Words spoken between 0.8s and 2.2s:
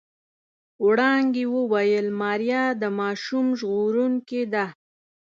وړانګې وويل